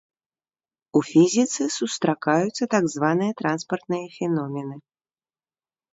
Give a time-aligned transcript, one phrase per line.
[0.99, 4.77] У фізіцы сустракаюцца так званыя транспартныя феномены.